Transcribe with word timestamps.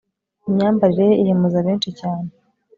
imyambarire 0.47 1.03
ye 1.09 1.15
ihemuza 1.21 1.59
benshi 1.67 1.89
cyane 1.99 2.29